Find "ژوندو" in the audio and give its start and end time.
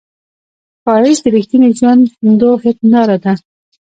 1.77-2.49